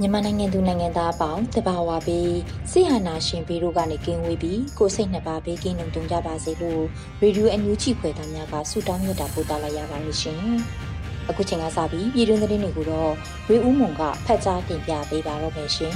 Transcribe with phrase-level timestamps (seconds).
[0.00, 2.34] မြန်မာနိုင်ငံသူနိုင်ငံသားအပေါင်းတဘာဝပြီး
[2.70, 6.82] စိဟာနာရှင်ပြီးတို့ကနေကင်းဝေးပြီးကိုစိတ်နှစ်ပါးဘေးကင်းလုံခြုံကြပါစေလို့
[7.20, 10.42] ရေဒီယိုအန်ယူဂျီခွဲသားများကဆုတောင်းမြတ်တာပို့သလာရပါတယ်ရှင်။
[11.28, 13.10] အခုချိန်ကစပြီးပြည်တွင်းသတင်းတွေကိုတော့
[13.48, 15.92] ရေဦးမွန်ကဖတ်ကြားတင်ပြပေးပါတော့မယ်ရှင်။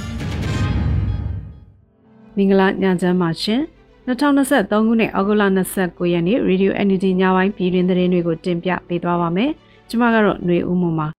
[2.37, 3.61] မင်္ဂလာညချမ်းပါရှင်။
[4.07, 5.47] 2023ခုနှစ်အောက်တိုဘာ
[5.79, 9.51] 29ရက်နေ့ Radio Energy ညပိုင်းပြည်တွင်သတင်းတွေကိုတင်ပြပေးသွားပါမယ်။
[9.89, 11.09] ကျွန်မကတော့ຫນွေဦးမွန်ပါ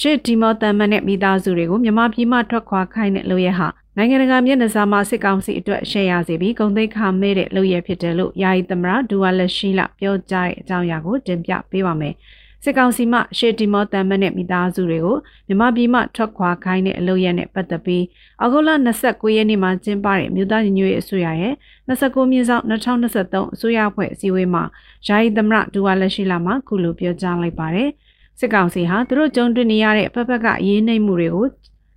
[0.00, 12.14] ရှစ်ဒီမောတန်မတ်နဲ့မိသားစုတွေကိုမြမပြည်မှထွက်ခွာခိုင်းတဲ့လုပ်ရဟာနိုင်ငံတကာမျက်နှာစာမှာစစ်ကောင်စီအတွက်ရှယ်ရစေပြီးဂုံသိက္ခာမဲ့တဲ့လုပ်ရဖြစ်တယ်လို့ယာယီသမရဒူဝါလက်ရှိလပြောကြားတဲ့အကြောင်းအရာကိုတင်ပြပေးပါမယ်။
[12.64, 15.16] စစ်ကောင်စီမှရှေ့ဒီမောတန်မတ်နဲ့မိသားစုတွေကို
[15.48, 18.04] မြမပြည်မှထွက်ခွာခိုင်းတဲ့အလုပ်ရနဲ့ပတ်သက်ပြီး
[18.40, 21.54] အောက်တိုဘာ29ရက်နေ့မှာကျင်းပတဲ့မြို့သားညီညွတ်ရေးအစိုးရရဲ့
[21.88, 24.64] 29မြင်းဆောင်2023အစိုးရအဖွဲ့အစည်းအဝေးမှာ
[25.06, 27.90] ယာယီသမရဒူဝါလက်ရှိလမှာခုလိုပြောကြားလိုက်ပါတယ်။
[28.38, 31.46] စစ်ကောင်စီဟာသူတို့ကြုံတွေ့နေရတဲ့ဖက်ဖက်ကရေးနှိမ်မှုတွေကို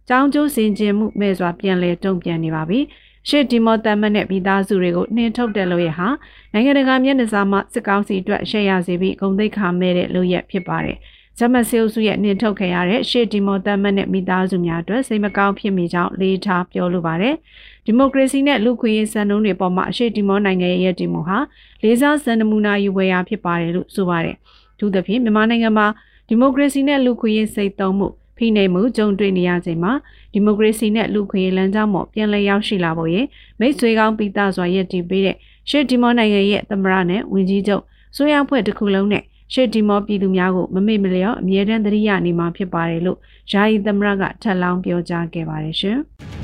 [0.10, 2.80] ကြောင်းကျိုးစင်ကျင်မှုမဲ့စွာပြန်လည်တုံ့ပြန်နေပါပြီ။
[3.30, 6.08] ရှစ်ဒီမောတမ်မတ်နဲ့ပြည်သားစုတွေကိုနှင်းထုတ်တဲ့လို့ရဟာ
[6.54, 10.98] နိုင်ငံတကာမျက်နှာစာမှာစစ်ကောင်စီအတွက်ရှက်ရစေပြီးဂုံသိက္ခာမဲ့တဲ့လို့ရဖြစ်ပါတယ်။
[11.38, 17.36] ဂျမတ်ဆေးအုပ်စုရဲ့နှင်းထုတ်ခဲ့ရတဲ့ရှစ်ဒီမောတမ်မတ်နဲ့မိသားစုများအတွက်စိတ်မကောင်းဖြစ်မိကြောင်းလေးထားပြောလိုပါတယ်။
[17.86, 21.38] ဒီမိုကရေစီနဲ့လူခွင့်ရေးစံနှုန်းတွေပေါ်မှာအရှိဒီမောနိုင်ငံရဲ့ရည်တည်မှုဟာ
[21.84, 24.36] လေးစားစံနမူနာယူဝယ်ရာဖြစ်ပါတယ်လို့ဆိုပါတယ်။
[24.80, 25.88] သူသဖြင့်မြန်မာနိုင်ငံမှာ
[26.34, 29.94] ဒီမိုကရေစီနဲ့လူခွင့်ရေးစိတ်သုံးမှုဖိနှိပ်မှုကြုံတွေ့နေရချိန်မှာ
[30.34, 33.26] ဒီမိုကရေစီနဲ့လူခွင့်ရေးလမ်းကြောင်းပေါ်ပြန်လည်ရောက်ရှိလာဖို့ရင်
[33.60, 35.36] မိတ်ဆွေကောင်းပိသားစွာရည်တည်ပေးတဲ့
[35.70, 37.84] ရှစ်ဒီမောနိုင်ငံရဲ့သမရနဲ့ဝင်ကြီးချုပ်
[38.16, 43.18] ဆိုရဖွဲ့တစ်ခုလုံးနဲ့ရှစ်ဒီမောပြည်သူများကိုမမေ့မလျော့အမြဲတမ်းသတိရနေမှာဖြစ်ပါတယ်လို့
[43.52, 46.00] ယာယီသမရကထပ်လောင်းပြောကြားခဲ့ပါတယ်ရှင်။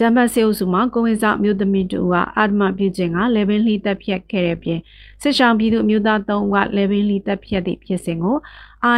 [0.00, 4.80] ဂျမ်ဘတ်စေအုပ်စုမှာကိုဝင်ဆောင်မြို့သမီးတူကအာဒမပြုခြင်းကလေဘင်းလှီးတက်ဖြတ်ခဲ့တဲ့ပြင်
[5.22, 8.36] စစ်ဆောင်ပြည်သူအမျိုးသား၃ဦးကလေဘင်းလှီးတက်ဖြတ်သည့်ဖြစ်စဉ်ကို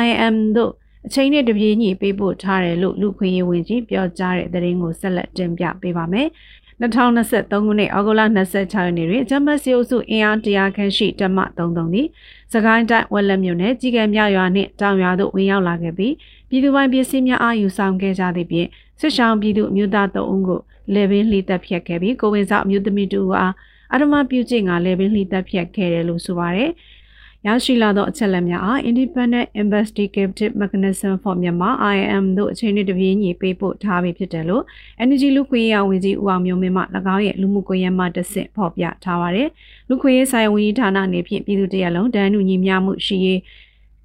[0.02, 0.72] IM တို့
[1.06, 6.28] အချိန်နဲ့တပြေးညီပေးပို့ထားတယ်လို့လူခွင့်ရေးဝန်ကြီးပြောကြားတဲ့သတင်းကိုဆက်လက်တင်ပြပေးပါမယ်။
[6.80, 12.06] 2023ခုနှစ်အောက်တိုဘာ26ရက်နေ့တွင်ဂျမတ်စီအုပ်စုအင်အားတရားခန့်ရှိဓမ္မ33သည်
[12.52, 16.14] စကိုင်းတိုင်းဝက်လက်မြို့နယ်ကြီးကံမြရွာနှင့်တောင်ရွာသို့ဝင်ရောက်လာခဲ့ပြီး
[16.48, 18.68] ပြည်သူပိုင်ပစ္စည်းများအားယူဆောင်ခဲ့ကြသည့်ဖြင့်
[19.00, 20.60] စစ်ဆောင်ပြည်သူအမျိုးသား3ဦးကို
[20.94, 23.52] လေဘင်းလှီတက်ဖြတ်ခဲ့ပြီးကိုဝင်ဆောင်အမျိုးသမီးတူအား
[23.92, 26.70] အဓမ္မပြုကျင့်ကလေဘင်းလှီတက်ဖြတ်ခဲ့တယ်လို့ဆိုပါတယ်။
[27.46, 34.62] ရရှိလာသောအချက်အလက်များအား Independent Investigative Mechanism for Myanmar IAM တို့အချိန်နဲ့တပြေးညီပေးပို့ထားပြီးဖြစ်တယ်လို့
[35.02, 36.82] Energy လူခွင့်ရေးဝန်ကြီးဦးအောင်မျိုးမင်းမှ၎
[37.14, 39.48] င်းရဲ့လူမှုကွန်ရက်မှတဆင့်ဖော်ပြထားပါတယ်။
[39.88, 43.40] လူခွင့်ရေးဆိုင်ဝန်ကြီးဌာနအနေဖြင့်ပြည်သူတရက်လုံးတန်းတူညီမျှမှုရှိရေး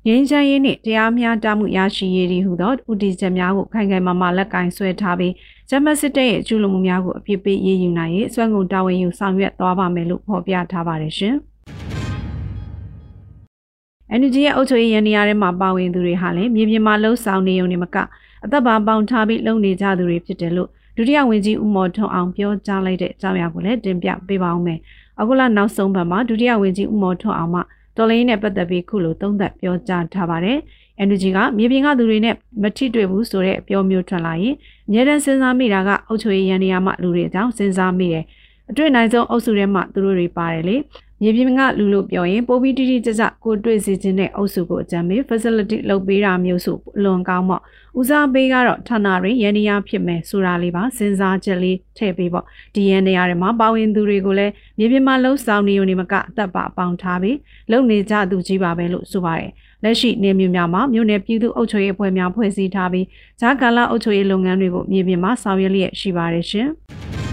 [0.08, 5.34] ငင်းချမ်းရေးနှင့်တရားမျှတမှုရရှိရေးဒီဟုသောဥတီချက်များကိုခိုင်ခိုင်မာမာလက်ကင်ဆွဲထားပြီး
[5.70, 11.36] ဂျမစစ်တပ်ရဲ့ကျူးလွန်မှုများကိုအပြစ်ပေးရေးယူနိုင်ရေးအစွမ်းကုန်တာဝန်ယူဆောင်ရွက်သွားပါမယ်လို့ဖော်ပြထားပါတယ်ရှင်။
[14.20, 17.98] NUG ရဲ့အုပ်ချုပ်ရေးရန်နေရာထဲမှာပါဝင်သူတွေဟာလည်းမြေပြင်မှာလှုပ်ဆောင်နေုံနဲ့မက
[18.46, 24.80] အသက်ပါပေါင်ထားပြီးလုပ်နေကြသူတွေဖြစ်တယ်လို့ဒုတိယဝန်ကြီးဦးမော်ထွန်းအောင်ပြောကြားလိုက်တဲ့အကြောင်းအရာကိုလည်းတင်ပြပေးပါဦးမယ်။
[25.20, 27.62] အခုလနောက်ဆုံးပတ်မှာဒုတိယဝန်ကြီးဦးမော်ထွန်းအောင်မှ
[27.98, 30.58] တော်လိုင်းနဲ့ပတ်သက်ပြီးခုလိုသုံးသပ်ပြောကြားထားပါတယ်။
[31.08, 34.56] NUG ကမြေပြင်ကသူတွေနဲ့မထိတွေ့ဘူးဆိုတဲ့အပြောမျိုးထွက်လာရင်
[34.88, 38.26] အများတန်းစဉ်းစားမိတာကအုပ်ချုပ်ရေးရန်နေရာမှာလူတွေအကြောင်းစဉ်းစားမိတယ်။
[38.70, 40.76] အတွေ့အနိုင်ဆုံးအုပ်စုထဲမှာသူတို့တွေပါတယ်လေ
[41.22, 47.62] မြေပြင်ကလူလို့ပြောရင်ပိုပြီးတိတိကျကျကိုတွေ့စေခြင်းတဲ့အုပ်စုကိုအကြံပေး facility လုပ်ပေးတာမျိုးဆိုလွန်ကောင်းပေါ့
[48.00, 52.46] ဦးစားပေးကတော့ဌာနရင်းရန်နေရဖြစ်မယ်ဆိုတာလေးပါစဉ်းစားချက်လေးထည့်ပေးပေါ့
[52.76, 57.38] ဒီရန်နေရတွေမှာပါဝင်သူတွေကိုလည်းမြေပြင်မှာလှုပ်ဆောင်နေုံနေမကအသက်ပါပေါင်ထားပြီး
[57.72, 59.52] လုံနေကြသူကြီးပါပဲလို့ဆိုပါတယ်
[59.84, 63.06] လက်ရှိနေမျိုးများမှာမြို့နယ်ပြည်သူ့အုပ်ချုပ်ရေးအဖွဲ့များဖွဲ့စည်းထားပြီး
[63.42, 66.70] ဂျာကာလာအုပ်ချုပ်ရေးလုပ်ငန်းတွေကိုမြေပြင်မှာဆောင်ရွက်လျက်ရှိပါတယ်ရှင်။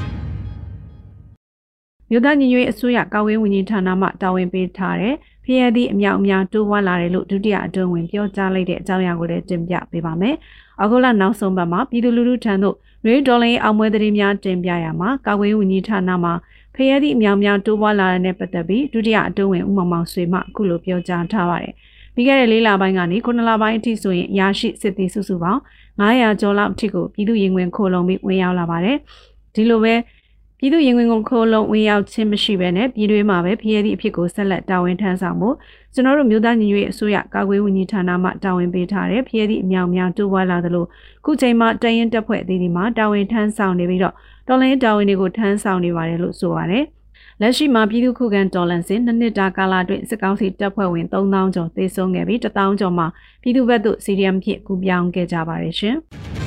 [2.12, 5.14] မမြို့သားညီညွတ်ရေးအစိုးရကာဝေးဝန်ကြီးဌာနမှတာဝန်ပေးထားတဲ့
[5.44, 10.34] ဖျက်သည့်အမြောက်အများတိုးဝါလာတယ်လို့ဒုတိယအတွင်းဝင်ပြောကြားလိုက်တဲ့အကြောင်းအရာကိုလည်းတင်ပြပေးပါမယ်။
[10.82, 12.76] အခုလနောက်ဆုံးပတ်မှာပြည်သူလူထုထံသို့
[13.06, 16.30] ရေဒေါ်လာအောင်ပွဲသတင်းများတင်ပြရမှာကာကွယ်ဝန်ကြီးဌာနမှ
[16.74, 21.74] ဖျက်သည့်အမြောက်အများတိုးဝါလာတဲ့နဲ့ပတ်သက်ပြီးဒုတိယအတွင်းဝင်ဦးမောင်မောင်ဆွေမှအခုလိုပြောကြားထားပါတယ်။
[22.14, 25.60] ပြီးခဲ့တဲ့၄လပိုင်းကနေ9လပိုင်းအထိဆိုရင်ရရှိစစ်သည်စုစုပေါင်း
[26.00, 28.96] 900ကျော်လောက်အထိကိုပြည်သူရင်ဝင်ခိုးလုံပြီးဝင်ရောက်လာပါတယ်။
[29.54, 29.94] ဒီလိုပဲ
[30.62, 35.48] ပြည်သူရင်ဝင်ကိုခိုးလုံးဝင်ရောက်ခြင်းမရှိဘဲနဲ့ပြည်တွင်းမှာပဲဖျဲသည့်အဖြစ်ကိုဆက်လက်တာဝန်ထမ်းဆောင်မှု
[35.94, 40.84] ကျွန်တော်တို့မြို့သားညီညွတ်ရေးအစိုးရကာကွယ်ဝန်ကြီးဌာနမှတာဝန်ပေးထားတဲ့ဖျဲသည့်အမြောင်များတိုးပွားလာသလို
[41.24, 44.14] ခုချိန်မှာတရင်တက်ဖွဲ့အသီးသီးမှာတာဝန်ထမ်းဆောင်နေပြီးတော့
[44.48, 46.84] တော်လိုင်းတာဝန်တွေကိုထမ်းဆောင်နေပါတယ်လို့ဆိုပါတယ်
[47.40, 53.06] လက်ရှိမှာပြည်သူ့ခုခံတော်လှန်စစ်နှစ်နှစ်တာကာလအတွင်းစစ်ကောင်စီတပ်ဖွဲ့ဝင်3000ကျော်သေဆုံးခဲ့ပြီး1000ကျော်မှာ
[53.42, 55.98] ပြည်သူ့ဘက်သို့ CDM ဖြစ်ကူပြောင်းခဲ့ကြပါတယ်ရှင်။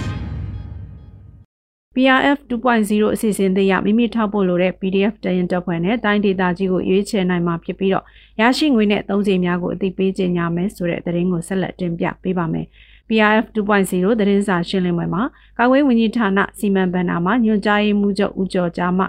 [1.96, 8.06] PRF 2.0အစီအစဉ်တရမိမိထောက်ပို့လိုတဲ့ PDF တရင်တပ်ဖွဲ့နဲ့တိုင်းဒေသကြီးကိုရွေးချယ်နိုင်မှာဖြစ်ပြီးတော့
[8.42, 12.66] ရရှိငွေနဲ့သုံးချိန်များကိုအသိပေးကြေညာမယ်ဆိုတဲ့သတင်းကိုဆက်လက်တင်ပြပေးပါမယ်။
[13.10, 15.24] PRF 2.0သတင်းစာရှင်းလင်းပွဲမှာ
[15.58, 19.06] ကာကွယ်ဝင်ကြီးဌာနစီမံဘဏ္ဍာမှညွှန်ကြားရေးမှူးချုပ်ဦးကျော်ကြားမှ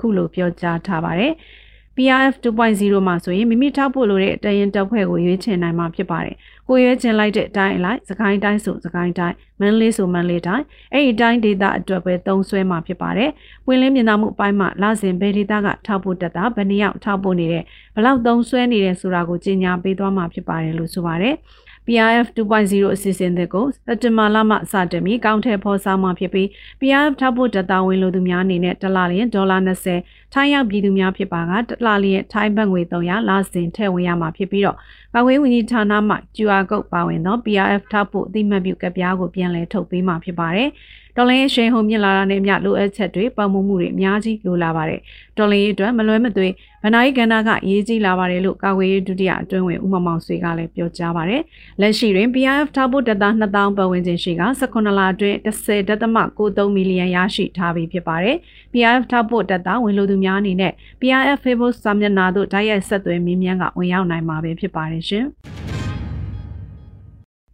[0.00, 1.32] ခုလိုပြောကြားထားပါတယ်။
[1.96, 6.36] PRF 2.0မှာဆိုရင်မိမိထောက်ဖို့လိုတဲ့တရင်တပ်ဖွဲ့ကိုရွေးချယ်နိုင်မှာဖြစ်ပါတယ်။
[6.68, 13.30] ကိုရွေးချယ်လိုက်တဲ့အတိုင်းအလိုက်စကိုင်းတိုင်းဆိုစကိုင်းတိုင်းမန္တလေးဆိုမန္တလေးတိုင်းအဲ့ဒီတိုင်းဒေသအတွက်ပဲသုံးဆွဲမှာဖြစ်ပါတယ်။
[13.66, 17.64] ပွင့်လင်းမြင်သာမှုအပိုင်းမှာလစဉ်ဘယ်ဒေသကထောက်ဖို့တက်တာဘယ်နှယောက်ထောက်ဖို့နေတဲ့
[17.96, 21.34] ဘလောက်သုံးဆွဲနေတယ်ဆိုတာကိုကြေညာပေးသွားမှာဖြစ်ပါတယ်လို့ဆိုပါတယ်။
[21.86, 26.46] PRF 2.0အစီအစဉ်တွေကိုစက်တင်ဘာလမှစတင်ပြီးကောင်းထဲဖော်ဆောင်မှာဖြစ်ပြီး
[26.80, 29.58] PRF ထောက်ဖို့ဒတာဝင်လိုသူများအနေနဲ့တစ်လလျင်ဒေါ်လာ
[29.96, 34.76] 20ထိုင်းရောက်ပြည်သူများဖြစ်ပါကတစ်လလျင်ထိုင်းဘတ်ငွေ300လစဉ်ထည့်ဝင်ရမှာဖြစ်ပြီးတော့
[35.14, 40.70] ကာကွယ်ဝင်ကြီးဌာနမှ QR code ပါဝင်သော PRF ထောက်ဖို့အသိမှတ်ပြုကပ်ပြားကိုပြန်လည်ထုတ်ပေးမှာဖြစ်ပါတယ်။
[41.16, 45.00] တော်လင်းရှင်ဟုန်မြင့်လာတာနဲ့အမျှလိုအပ်ချက်တွေပတ်မှုမှုတွေအများကြီးလိုလာပါတယ်
[45.38, 46.48] တော်လင်းအတွက်မလွဲမသွေ
[46.84, 51.42] ဗနာယီကန္နာကရေးကြီးလာပါတယ်လို့ကာကွယ်ရေးဒုတိယအတွင်းဝင်ဦးမမောင်ဆွေကလည်းပြောကြားပါတယ်
[51.80, 58.36] လက်ရှိတွင် PRF ထောက်ပို့တပ်သား2000ပတ်ဝန်းကျင်ရှိက18လအတွင်း10.93မီလီယံရရှိထားပြီးဖြစ်ပါတယ်
[58.72, 65.26] PRF ထောက်ပို့တပ်သားဝင်လိုသူများအနေနဲ့ PRF Facebook စာမျက်နှာသို့တိုက်ရိုက်ဆက်သွယ်မြင်းမြန်းကဝင်ရောက်နိုင်မှာပဲဖြစ်ပါတယ်ရှင်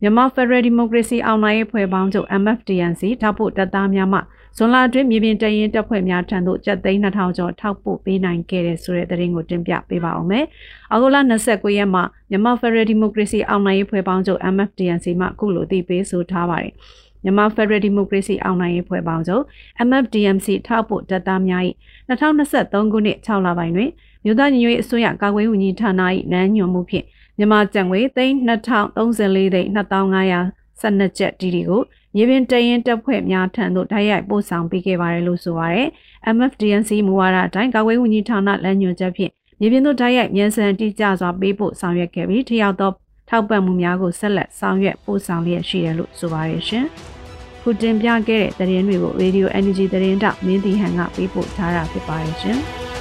[0.05, 4.19] မြန်မာဖက်ဒရယ်ဒီမိုကရေစီအောင်နိုင်ရေးဖွဲ့ပေါင်းချုပ် MFDNC ထောက်ဖို့တပ်သားများမှ
[4.57, 10.45] ဇွန်လအတွင်းမြေပြင်တရင်တပ်ဖွဲ့များထံသို့ကျပ်သိန်း2000ကျော်ထောက်ပို့ပေးနိုင်ခဲ့တဲ့ဆိုတဲ့သတင်းကိုတင်ပြပေးပါအောင်မယ်။
[10.91, 16.73] အောက်တိုဘာ29ရက်မှာမြန်မာဖက်ဒရယ်ဒီမိုကရေစီအောင်နိုင်ရေးဖွဲ့ပေါင်းချုပ် MFDNC မှအခုလိုတည်ပေးဆိုထားပါတယ်။
[17.25, 19.45] မြန်မာဖက်ဒရယ်ဒီမိုကရေစီအောင်နိုင်ရေးဖွဲ့ပေါင်းချုပ်
[19.89, 21.63] MFDMC ထောက်ပို့တပ်သားများ၏
[22.09, 23.91] 2023ခုနှစ်6လပိုင်းတွင်
[24.25, 26.03] မြို့သားညီညွတ်ရေးအစိုးရကာကွယ်ရေးဝန်ကြီးဌာန၏
[26.33, 27.07] လမ်းညွှန်မှုဖြင့်
[27.43, 31.83] မြန်မာကျပ်ငွေသိန်း2034သိန်း2512ကျပ်တီတီကို
[32.15, 35.89] မြေပြင်တရင်တပ်ဖွဲ့များထံသို့တိုက်ရိုက်ပို့ဆောင်ပေးခဲ့ပါတယ်လို့ဆိုပါရယ်
[36.35, 42.91] MFDNC မူဝါဒအတိုင်းကာကွယ်ဝန်ကြီးဌာနလမ်းညွှန်ချက်ဖြင့်မြေပြင်သို့တိုက်ရိုက်မြန်ဆန်တိကျစွာပေးပို့ဆောင်ရွက်ခဲ့ပြီးထရောက်သော
[43.29, 46.85] ထောက်ပံ့မှုများကိုဆက်လက်ဆောင်ရွက်ပို့ဆောင်လျက်ရှိတယ်လို့ဆိုပါရရှင်။
[47.63, 52.61] ခုတင်ပြခဲ့တဲ့သတင်းတွေကို Radio Energy သတင်းတောက်မင်းတီဟန်ကပေးပို့ထားတာဖြစ်ပါတယ်ရှင်။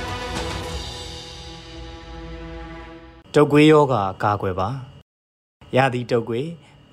[3.36, 4.69] တုပ်ကွေးယောဂကာကွယ်ပါ
[5.75, 6.48] ရာသီတုပ်ကွေး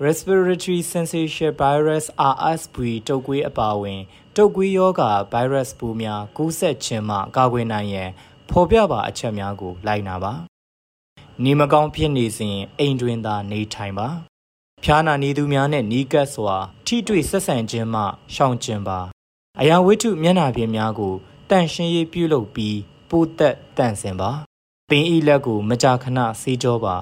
[0.05, 2.77] respiratory syncytial virus RSV
[3.07, 4.01] တုပ်ကွေးအပါအဝင်
[4.35, 5.01] တုပ်ကွေးယောဂ
[5.33, 8.09] virus ပိုးများကူးစက်ခြင်းမှကာကွယ်နိုင်ရန်
[8.49, 10.33] ဖော်ပြပါအချက်များကိုလိုက်နာပါ
[11.43, 14.07] နေမကောင်းဖြစ်နေစဉ်အိမ်တွင်သာနေထိုင်ပါ
[14.83, 18.01] ဖျားနာနေသူများနဲ့နီးကပ်စွာထိတွေ့ဆက်ဆံခြင်းမှ
[18.33, 18.99] ရှောင်ကျဉ်ပါ
[19.59, 21.13] အရာဝတ္ထုမျက်နှာပြင်များကို
[21.49, 22.77] တန့်ရှင်းရေးပြုလုပ်ပြီး
[23.09, 24.48] ပိုးသက်တန့်စင်ပါ
[24.89, 26.95] ပင်ဤလက်ကိုမကြာခဏဆေးကြောပါ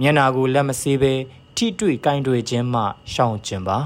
[0.00, 1.14] မျက်နာကိုလက်မဆေးဘဲ
[1.56, 2.82] ထိတွေ့ကင်တွေခြင်းမှ
[3.12, 3.78] ရှောင်ကျင်ပါ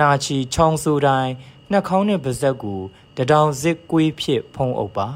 [0.00, 1.32] နှာချီချောင်းဆိုးတိုင်း
[1.70, 2.80] နှာခေါင်းနဲ့ပါးစပ်ကို
[3.16, 5.08] တထောင်စစ်ကွေးဖြစ်ဖုံးအုပ်ပါ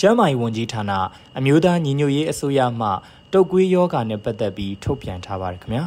[0.00, 0.92] ကျမ်းမာရေးဝန်ကြီးဌာန
[1.38, 2.88] အမျိုးသားညီညွတ်ရေးအစိုးရမှ
[3.32, 5.84] တုတ်ကွေးယောဂါနဲ့ပတ်သက်ပြီးထုတ်ပြန်ထားပါတယ်ခင်ဗျာ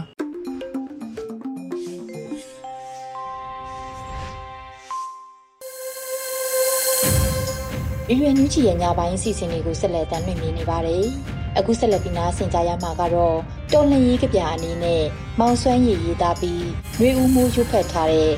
[8.10, 11.06] ဗီဒီယိုညူးချီရဲ့ညပိုင်းအစီအစဉ်တွေကိုဆက်လက်တင်ပြနေပါတယ်။
[11.58, 13.38] အခုဆက်လက်ပြီးနားဆင်ကြရမှာကတော့
[13.74, 15.04] တော်လှန်ရေးကြပြအနေနဲ့
[15.40, 16.66] မောင်ဆွမ်းရည်ရေးသားပြီး
[17.00, 18.32] နှွေဦးမိုးရွတ်ဖက်ထားတဲ့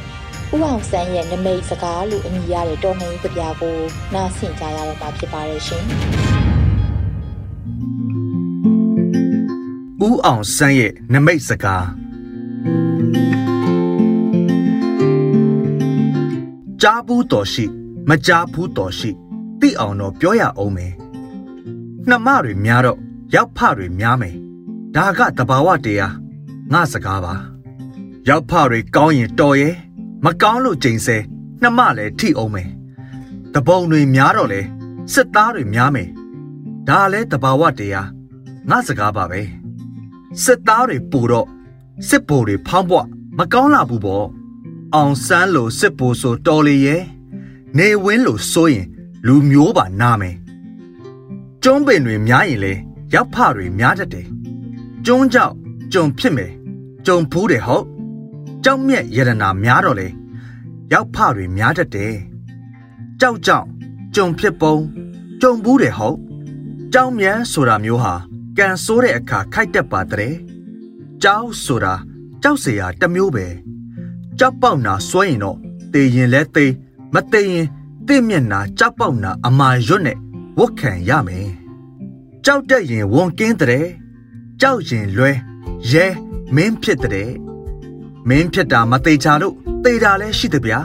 [0.53, 3.77] ဥအောင်ဆန်းရဲ့နမိတ်စကားလို့အမည်ရတဲ့တော်လှန်ရေးကြပြကို
[4.13, 5.83] နားဆင်ကြရတော့မှာဖြစ်ပါတယ်ရှင်။
[10.07, 11.85] ဦးအောင်ဆန်းရဲ့နမိတ်စကား
[16.81, 17.65] ကြားဘူးတော်ရှိ
[18.09, 19.11] မကြားဘူးတော်ရှိ
[19.67, 20.93] သိအောင်တော့ပြောရအောင်မယ်
[22.09, 22.99] နှမတွေများတော့
[23.35, 24.35] ရောက်ဖတွေများမယ်
[24.95, 26.13] ဒါကတဘာဝတရား
[26.73, 27.35] ငါစကားပါ
[28.27, 29.75] ရောက်ဖတွေကောင်းရင်တော်ရဲ့
[30.25, 31.17] မကောင်းလို့ချိန်ဆဲ
[31.61, 32.69] နှမလည်းထိအောင်မယ်
[33.53, 34.61] တပုံတွေများတော့လေ
[35.13, 36.09] စစ်သားတွေများမယ်
[36.87, 38.07] ဒါလည်းတဘာဝတရား
[38.69, 39.41] ငါစကားပါပဲ
[40.43, 41.47] စစ်သားတွေပူတော့
[42.07, 42.99] စစ်ဘိုလ်တွေဖောင်းပွ
[43.37, 44.27] မကောင်းလာဘူးပေါ့
[44.95, 47.03] အောင်ဆန်းလိုစစ်ဘိုလ်ဆိုတော်လေရဲ့
[47.77, 48.87] နေဝင်းလိုဆိုရင်
[49.27, 50.35] လူမျိုးပါနာမယ်
[51.63, 52.73] ကျုံးပင်တွေများရင်လဲ
[53.13, 54.27] ရပ်ဖတွေများတတ်တယ်
[55.05, 55.53] ကျုံးကြောက်
[55.93, 56.51] ကြုံဖြစ်မယ်
[57.05, 57.85] ကြုံဖူးတယ်ဟုတ်
[58.63, 60.07] ကြောက်မြက်ယရနာများတော့လဲ
[60.91, 62.15] ရောက်ဖတွေများတတ်တယ်
[63.19, 63.65] ကြောက်ကြောက်
[64.15, 64.75] ကြုံဖြစ်ပုံ
[65.41, 66.17] ကြုံဘူးတယ်ဟုတ်
[66.93, 68.13] ကြောက်မြန်းဆိုတာမျိုးဟာ
[68.57, 70.33] ကန်ဆိုးတဲ့အခါခိုက်တက်ပါတဲ့
[71.23, 71.93] ကြောက်ဆိုတာ
[72.43, 73.47] ကြောက်စရာတစ်မျိုးပဲ
[74.39, 75.57] ကြောက်ပေါက်နာစွဲရင်တော့
[75.93, 76.65] တေရင်လဲတေ
[77.13, 77.67] မတေရင်
[78.07, 80.17] တင့်မျက်နာကြောက်ပေါက်နာအမာရွတ်နဲ့
[80.59, 81.49] ဝတ်ခံရမယ်
[82.45, 83.85] ကြောက်တက်ရင်ဝန်ကင်းတဲ့
[84.61, 85.31] ကြောက်ရင်လွဲ
[85.91, 86.05] ရဲ
[86.55, 87.29] မင်းဖြစ်တဲ့
[88.27, 90.79] မင်းဖြစ်တာမသေးချာလို့သေတာလည်းရှိတယ်ဗျာ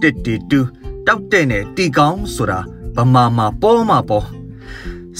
[0.00, 0.60] တစ်တီတူ
[1.06, 2.60] တောက်တဲ့နဲ့တီကောင်းဆိုတာ
[2.96, 4.26] ဗမာမှာပေါ်မှာပေါ်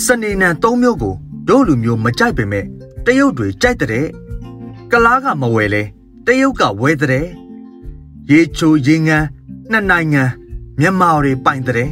[0.05, 1.15] စနေနံ၃မျိုးကို
[1.49, 2.65] တို့လူမျိုးမကြိုက်ပေမဲ့
[3.07, 4.07] တရုတ်တွေကြိုက်တဲ့
[4.91, 5.83] ကလားကမဝယ်လဲ
[6.27, 7.27] တရုတ်ကဝယ်တဲ့
[8.31, 9.27] ရေချိုရေငန်း
[9.71, 10.25] နှစ်နိုင်ငံ
[10.81, 11.91] မြန်မာတွေပိုင်တဲ့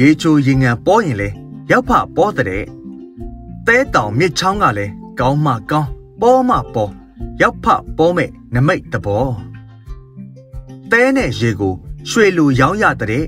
[0.00, 1.28] ရေချိုရေငန်းပေါ်ရင်လဲ
[1.70, 2.64] ရောက်ဖပေါ်တဲ့
[3.66, 5.88] တဲတောင်မြစ်ချောင်းကလည်းကောင်းမှကောင်း
[6.20, 6.92] ပေါ်မှပေါ်
[7.40, 7.66] ရောက်ဖ
[7.98, 9.26] ပေါ်မဲ့နမိတ်တဘော
[10.90, 11.74] တဲနဲ့ရေကို
[12.08, 13.24] ရွှေလူရောင်းရတဲ့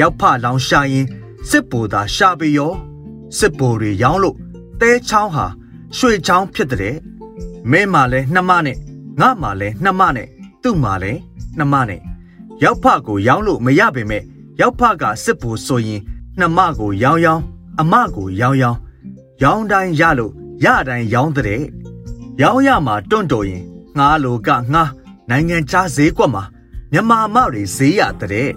[0.00, 1.06] ရောက်ဖလောင်ရှာရင်
[1.48, 2.72] စစ်ဘူသာရှာပေရော
[3.38, 4.36] စစ်ဘူတွေရောင်းလို့
[4.80, 5.46] တဲချောင်းဟာ
[5.96, 6.96] ရွှေချောင်းဖြစ်တဲ့
[7.70, 8.78] မင်းမှလည်းနှမနဲ့
[9.20, 10.28] ငါမှလည်းနှမနဲ့
[10.62, 11.20] သူ့မှလည်း
[11.58, 12.00] နှမနဲ့
[12.62, 14.22] ရောက်ဖကိုရောင်းလို့မရပေမဲ့
[14.60, 16.00] ရောက်ဖကစစ်ဘူဆိုရင်
[16.38, 17.42] နှမကိုရောင်းရောင်း
[17.80, 18.78] အမကိုရောင်းရောင်း
[19.42, 20.32] ရောင်းတိုင်းရလို့
[20.64, 21.62] ရတိုင်းရောင်းတဲ့
[22.40, 23.62] ရောင်းရမှာတွန့်တော်ရင်
[23.98, 24.90] ငားလိုကငား
[25.30, 26.44] နိုင်ငံခြားဈေးကွက်မှာ
[26.92, 28.50] မြန်မာမတွေဈေးရတဲ့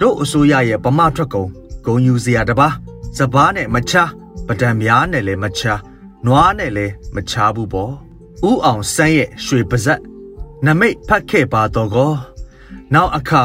[0.00, 1.50] တို့အစိုးရရဲ့ဗမာထွက်ကုန်
[1.84, 2.74] ဂုံယူစရာတပါး
[3.16, 4.10] စပားနဲ့မချား
[4.46, 5.80] ပဒံများနဲ့လည်းမချား
[6.26, 7.92] နွားနဲ့လည်းမချားဘူးပေါ့
[8.48, 10.00] ဥအောင်ဆန်းရဲ့ရွှေပါဇက်
[10.66, 12.12] နမိတ်ဖတ်ခဲ့ပါတော့ကော
[12.94, 13.42] နောက်အခါ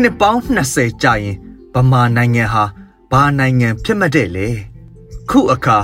[0.00, 0.40] နှစ်ပေါင်း
[0.72, 1.36] 20ကြာရင်
[1.74, 2.64] ဗမာနိုင်ငံဟာ
[3.12, 4.48] ဘာနိုင်ငံဖြစ်မတဲ့လေ
[5.30, 5.78] ခုအခါ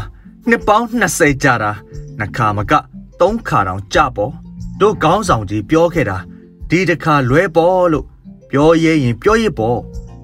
[0.49, 1.73] နှစ်ပေါင်း20ကြာတာ
[2.19, 2.73] နှစ်ခါမက
[3.21, 4.33] သုံးခါတောင်ကြပေါ့
[4.81, 6.19] တို့ကောင်းဆောင်ကြီးပြောခဲ့တာ
[6.71, 8.07] ဒီတခါလွဲပေါ်လို့
[8.51, 9.79] ပြောရဲရင်ပြောရပေါ့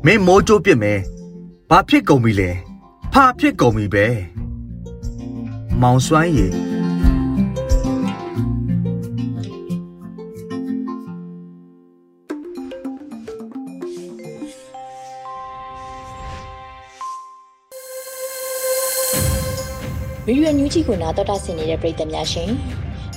[0.04, 1.00] မင်းမိုးကြိုးပြစ်မယ်
[1.70, 2.50] ဘာဖြစ်ကုန်ပြီလဲ
[3.12, 4.06] ဖာဖြစ်ကုန်ပြီပဲ
[5.80, 6.52] မောင်စွမ်းရည်
[20.26, 22.50] ဗီဒီယိုညူးချီကိုနာတော်တာဆင်နေတဲ့ပရိသတ်များရှင်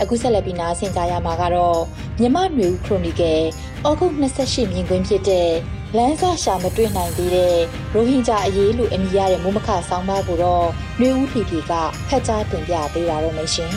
[0.02, 1.80] အခုဆက်လက်ပြီးနားဆင်ကြရမှာကတော့
[2.20, 3.42] မြမနွေဦးခရိုနီကယ်
[3.88, 5.50] ဩဂုတ်28မြင်ကွင်းဖြစ်တဲ့
[5.98, 7.56] လမ်းစာရှာမတွေ့နိုင်သေးတဲ့
[7.94, 10.68] ရိုဟင်ဂျာအရေးလူအမည်ရတဲ့မိုးမခဆောင်းပါးကိုတော့
[11.00, 11.72] နွေဦးဖြီဖြီက
[12.08, 13.74] ဖတ်ကြားတင်ပြပေးပါတော့မယ်ရှင်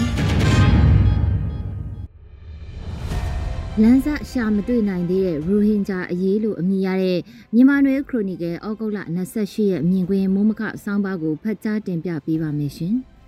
[3.81, 7.19] လန်းစာရှာမတွေ့နိုင်သေးတဲ့ရိုဟင်ဂျာအရေးလို့အမည်ရတဲ့
[7.55, 8.99] မြန်မာနွေခရိုနီကယ်ဩဂုတ်လ
[9.35, 12.97] 28ရက်မြင်ကွင်းမိုးမခဆောင်းပါးကိုဖတ်ကြားတင်ပြပေးပါမယ်ရှင်။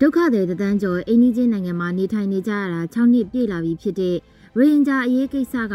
[0.00, 4.16] ဒုက္ခတွေတန်းကျော်အိန္ဒိချင်းနိုင်ငံမှာနေထိုင်နေကြရတာ6နှစ်ပြည့်လာပြီဖြစ်တဲ့
[4.56, 5.74] ရိုဟင်ဂျာအရေးကိစ္စက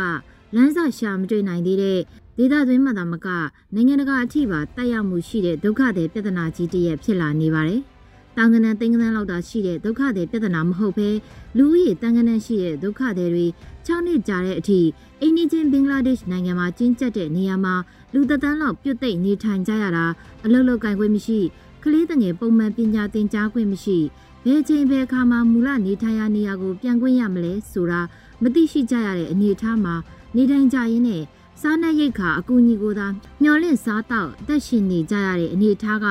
[0.56, 2.00] လမ်းစာရှာမတွေ့နိုင်သေးတဲ့
[2.38, 3.28] ဒေသတွင်းမှာသာမက
[3.76, 7.82] နိုင်ငံတကာအထိပါတက်ရောက်မှုရှိတဲ့ဒုက္ခတွေပြဿနာကြီးတစ်ရပ်ဖြစ်လာနေပါတယ်။
[8.38, 11.10] တောင်ကနန်သိန်းကနန်လောက်တာရှိတဲ့ဒုက္ခတွေပြဿနာမဟုတ်ဘဲ
[11.58, 13.46] လူဦးရေတန်ကနန်ရှိတဲ့ဒုက္ခတွေ
[13.86, 14.80] 6နှစ်ကြာတဲ့အထိ
[15.22, 17.76] အိန္ဒိချင်းဘင်္ဂလားဒေ့ရှ်နိုင်ငံမှာကျင်းကျက်တဲ့နေရာမှာ
[18.14, 20.06] လူသက်တမ်းလောက်ပြုတ်သိမ့်နေထိုင်ကြရတာ
[20.46, 21.40] အလုတ်လောက်ကင်ခွင့်မရှိ
[21.84, 23.98] ကလေးတငယ်ပုံမှန်ပညာသင်ကြားခွင့်မရှိ
[24.46, 28.02] ဘယ်ချိန်ဘယ်အခါမှမူလနေထိုင်ရာနေရာကိုပြန်ခွင့်ရမလဲဆိုတာ
[28.42, 29.96] မသိရှိကြရတဲ့အနေအထားမှာ
[30.36, 31.24] နေထိုင်ကြရင်းနဲ့
[31.62, 33.08] စားနပ်ရိက္ခာအကူအညီကိုသာ
[33.42, 36.08] မျှော်လင့်စားတော့အသက်ရှင်နေကြရတဲ့အနေအထားက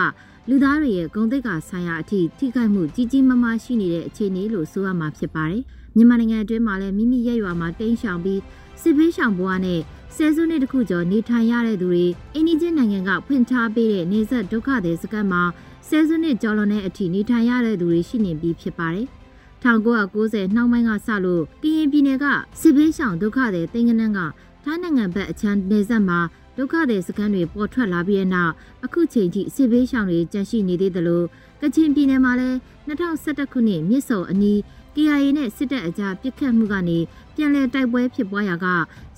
[0.49, 5.63] လူသားတွေရဲ့ဂုဏ်သိက္ခာဆိုင်ရာအထိထိခိုက်မှုကြီးကြီးမားမားရှိနေတဲ့အခြေအနေလို့ဆိုရမှာဖြစ်ပါတယ်။
[5.97, 8.41] မြန်မာနိုင်ငံအတွင်းမှာလည်းမိမိရဲ့ရွာမှာတိမ်းရှောင်ပြီး
[8.83, 9.81] စစ်ဘေးရှောင်ဘဝနဲ့
[10.17, 15.43] ဆယ်စုနှစ်တခုကျော်နေထိုင်ရတဲ့သူတွေအိန္ဒိချင်းနိုင်ငံကဖွင့်ထားပေးတဲ့နေဆက်ဒုက္ခသည်စခန်းမှာ
[15.89, 19.07] ဆယ်စုနှစ်ကျော်လွန်တဲ့အထိနေထိုင်ရတဲ့သူတွေရှိနေပြီးဖြစ်ပါတယ်။
[19.65, 22.27] 1990နှောင်းပိုင်းကစလို့ကရင်ပြည်နယ်က
[22.61, 24.21] စစ်ဘေးရှောင်ဒုက္ခသည်တင်ကနန်းက
[24.65, 26.19] ထိုင်းနိုင်ငံဘက်အချမ်းနေဆက်မှာ
[26.57, 28.53] ဒုက္ခသည်စခန်းတွေပေါ်ထွက်လာပြီးတဲ့နောက်
[28.85, 31.27] အခုချိန်ထိစစ်ဘေးရှောင်တွေကြန့်ရှိနေသေးတယ်လို့
[31.63, 32.57] ကချင်ပြည်နယ်မှာလည်း
[32.89, 34.59] 2011ခုနှစ်မြစ်ဆုံအနီး
[34.95, 36.99] KIA နဲ့စစ်တပ်အကြားပစ်ခတ်မှုကနေ
[37.35, 38.67] ပြန်လည်တိုက်ပွဲဖြစ်ပွားရာက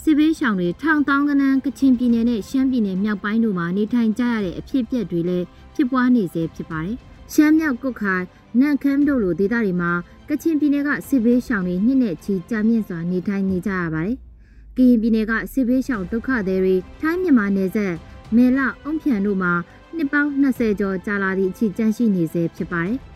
[0.02, 6.97] စစ်ဘေးရှောင်တွေထောင်တောင်းကနန်းကချင်ပြည်နယ်နဲ့ရှမ်းပြည်နယ်မြောက်ပိုင်းတို့မှာနေထိုင်ကြရတဲ့အဖြစ်အပျက်တွေလည်းဖြစ်ပွားနေစေဖြစ်ပါတယ်။
[7.33, 8.25] ရှမ်းမြောက်ကုတ်ခိုင်
[8.61, 9.93] နန့်ခမ်းတို့လိုဒေသတွေမှာ
[10.29, 14.17] ကချင်ပြည်နယ်ကစစ်ဘေးရှောင်တွေနှစ်နဲ့ချီကြာမြင့်စွာနေထိုင်နေကြရပါတယ်။
[14.76, 17.95] ကရင်ပြည်နယ်ကစစ်ဘေးရှောင်ဒုက္ခသည်တွေထိုင်းမြန်မာနယ်စပ်
[18.37, 19.52] မဲလအုံဖြန်တို့မှာ
[19.97, 22.99] နှစ်ပေါင်း20ကျော်ကြာလာသည့်အထိကြန့်ရှိနေစေဖြစ်ပါတယ်။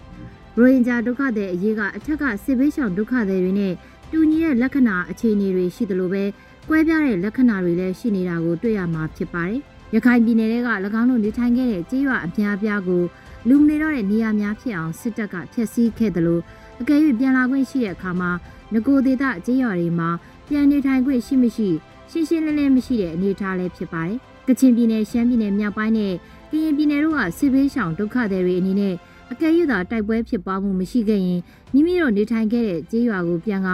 [0.58, 3.74] ရိုဟင်ဂျာဒုက္ခသည်အရေးကအထက်ကစစ်ဘေးရှောင်ဒုက္ခသည်တွေနဲ့
[4.10, 6.24] တူညီတဲ့လက္ခဏာအခြေအနေတွေရှိသလိုပဲ
[6.68, 9.60] ကွဲပြားတဲ့လက္ခဏာတွေလည်းရှိနေတာကိုတွေ့ရမှာဖြစ်ပါတယ်။
[9.94, 10.70] ရခိုင်ပြည်နယ်က၎
[11.00, 13.02] င်းတို့နေထိုင်ခဲ့တဲ့ကြေးရွာအများအပြားကို
[13.48, 16.42] လူမနေတော့တဲ့နေရာများဖြစ်အောင်စစ်တပ်ကဖျက်ဆီးခဲ့တယ်လို့
[16.80, 18.30] အကယ်၍ပြန်လာခွင့်ရှိတဲ့အခါမှာ
[18.74, 20.08] ငကိုဒေတာကြေးရွာတွေမှာ
[20.48, 21.68] ပြန်နေထိုင်ခွင့်ရှိမရှိ
[22.10, 26.14] ရှင်းရှင်းလင်းလင်းမရှိတဲ့အနေအထားလည်းဖြစ်ပါတယ်။ကချင်ပြည်နယ်ရှမ်းပြည်နယ်မြောက်ပိုင်းနဲ့
[26.50, 28.94] ကရင်ပြည်နယ်တို့ကစစ်ဘေးရှောင်ဒုက္ခသည်တွေအနေနဲ့
[29.32, 31.40] အကယ်၍သာတိုက်ပွဲဖြစ်ပွားမှုမရှိခဲ့ရင်
[31.72, 33.68] မိမိတို့နေထိုင်ခဲ့တဲ့ကြေးရွာကိုပြန်က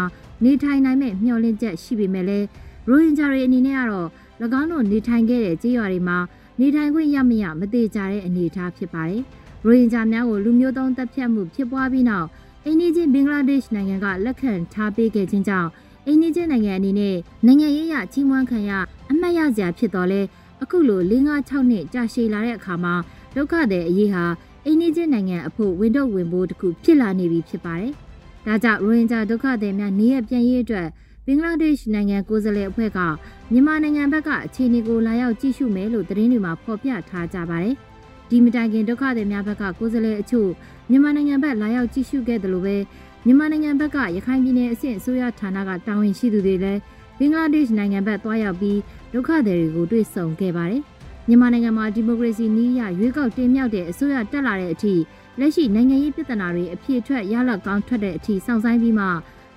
[0.44, 2.46] နေထိုင်နိုင်မဲ့မျှော်လင့်ချက်ရှိပေမဲ့လည်း
[2.88, 4.08] ရိုဟင်ဂျာတွေအနေနဲ့ကတော့၎
[4.60, 6.18] င်းတို့နေထိုင်ခဲ့တဲ့ကြေးရွာတွေမှာ
[6.60, 9.22] နေထိုင်ခွင့်ရမရမသေးကြတဲ့အနေအထားဖြစ်ပါတယ်။
[9.64, 12.28] ရိုဟင်ဂျာများကိုလူမျိုးတုံးတပ်ဖြတ်မှုဖြစ်ပွားပြီးနောက်
[12.66, 15.70] အိန္ဒိချင်းဘင်္ဂလားဒေ့ရှ်နိုင်ငံကလက်ခံထားပေးခဲ့ခြင်းကြောင့်
[16.06, 17.16] အိန္ဒိချင်းနိုင်ငံအနေနဲ့
[17.46, 18.70] နိုင်ငံရေးရကြီးမွမ်းခံရ
[19.10, 20.20] အမှတ်ရစရာဖြစ်တော်လဲ
[20.62, 22.94] အခုလို၄၅6နှစ်ကြာရှည်လာတဲ့အခါမှာ
[23.36, 24.24] ဒုက္ခတဲ့အရေးဟာ
[24.66, 27.92] အိန္ဒိချင်းနိုင်ငံအဖို့ဝင်တော့ဝင်ဖို့တခုဖြစ်လာနေပြီဖြစ်ပါတယ်။
[28.46, 30.88] ဒါကြောင့်ရိုဟင်ဂျာဒုက္ခသည်များနေရပြန်ရေးအတွက်
[31.26, 32.98] ဘင်္ဂလားဒေ့ရှ်နိုင်ငံကိုယ်စားလှယ်အဖွဲ့က
[33.52, 37.74] မြန်မာနိုင်ငံဘက်ကအခြေအနေကိုလာရောက်ကြည့်ရှုမယ်လို့သတင်းတွေမှာဖော်ပြထားကြပါတယ်။
[38.30, 40.50] ဒီမတိုင်ခင်ဒုက္ခသည်များဘက်ကကိုယ်စားလှယ်အချို့
[40.90, 42.76] မြန်မာနိုင်ငံဘက်လာရောက်ကြည့်ရှုခဲ့တယ်လို့ပဲ
[43.26, 46.80] မြန်မာနိုင်ငံဘက်ကရခိုင်ပြည်နယ်အဆင့်အစိုးရဌာနကတာဝန်ရှိသူတွေလည်း
[47.18, 48.78] ဘင်္ဂလားဒေ့ရှ်နိုင်ငံဘက်သွားရောက်ပြီး
[49.12, 50.82] ဒုက္ခသည်တွေကိုတွေ့ဆုံခဲ့ပါတယ်။
[51.32, 54.94] မြန်မာနိုင်ငံမှာဒီမိုကရေစီနည်းရရွေးကောက်တင်မြှောက်တဲ့အစိုးရတက်လာတဲ့အထိ
[55.38, 59.06] လက်ရှိနိုင်ငံရေးပြဿနာတွေအပြည့်အထွက်ရလကောင်းထွက်တဲ့အထိစောင့်ဆိုင်ပြီးမှ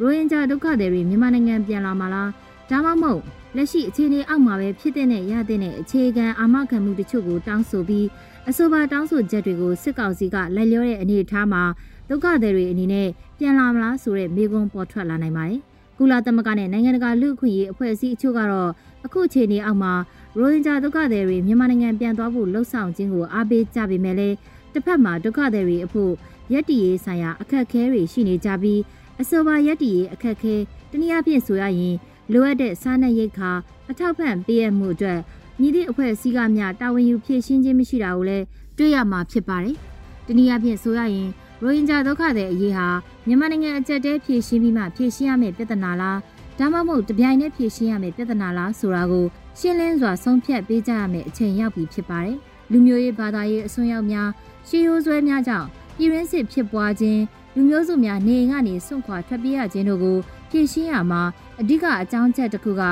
[0.01, 2.29] ရိုဟင်ဂျာဒုက္ခသည်တွေမြန်မာနိုင်ငံပြန်လာမှာလား
[2.69, 3.21] ဒါမှမဟုတ်
[3.55, 8.07] လက်ရှိအခြေအနေအောက်မှာပဲဖြစ်တဲ့နဲ့ရတဲ့နဲ့အခြေခံအာမခံမှုတချို့ကိုတောင်းဆိုပြီး
[8.49, 11.63] အဆိုပါတောင်းဆိုချက်တွေကိုစစ်ကောင်စီကလိုက်လျောတဲ့အနေအထားမှာ
[12.09, 15.61] ဒုက္ခသည်တွေအနေနဲ့ပြန်လာမလားဆိုတဲ့မေးခွန်းပေါ်ထွက်လာနိုင်ပါတယ်။
[15.97, 18.69] ကုလသမဂ္ဂနဲ့နိုင်ငံတကာလူ့အခွင့်အရေးအဖွဲ့အစည်းအချို့ကတော့
[19.05, 19.93] အခုအခြေအနေအောက်မှာ
[20.39, 24.35] ရိုဟင်ဂျာဒုက္ခသည်တွေမြန်မာနိုင်ငံပြန်သွားဖို့လှုံ့ဆော်ခြင်းကိုအားပေးကြပေမဲ့လည်း
[24.73, 26.11] တစ်ဖက်မှာဒုက္ခသည်တွေအဖို့
[26.53, 28.81] ရက်တီရေးဆိုင်ရာအခက်အခဲတွေရှိနေကြပြီး
[29.21, 30.55] အဆိုပါရက်တီရေးအခက်အခဲ
[30.91, 31.95] တနည်းအားဖြင့်ဆိုရရင်
[32.31, 33.51] လိုအပ်တဲ့စားနပ်ရိက္ခာ
[33.89, 35.19] အထောက်ပံ့ပေးရမှုအတွက်
[35.59, 38.45] မြည်သည့်အဖွဲ့အစည်းကများတာဝန်ယူဖြည့်ရှင်းခြင်းမရှိတာကိုလည်း
[38.77, 39.77] တွေ့ရမှာဖြစ်ပါတယ်။
[40.27, 41.29] တနည်းအားဖြင့်ဆိုရရင်
[41.61, 42.87] ရိုဟင်ဂျာဒုက္ခသည်အရေးဟာ
[43.27, 46.17] မြန်မာနိုင်ငံအကြက်တဲဖြည့်ရှင်းပြီးမှဖြည့်ရှင်းရမယ့်ပြဿနာလား
[46.59, 49.25] ဒါမှမဟုတ်တပြိုင်တည်းဖြည့်ရှင်းရမယ့်ပြဿနာလားဆိုတာကို
[49.59, 52.37] ရှင်းလင်းစွာဆုံးဖြတ်ပေးကြရမယ့်အချိန်ရောက်ပြီဖြစ်ပါတယ်။
[52.71, 54.29] လူမျိုးရေးဘာသာရေးအစွန်းရောက်များ
[54.67, 57.21] ရှေးရိုးဆွဲများကြောင့်ပြည်ရင်းစစ်ဖြစ်ပွားခြင်း
[57.55, 60.17] လူမျိုးစုများနေအိမ်ကနေစွန့်ခွာထွက်ပြေးရခြင်းတို့ကို
[60.49, 61.21] ဖြည့်ရှင်းရမှာ
[61.59, 62.83] အဓိကအကြောင်းချက်တစ်ခုက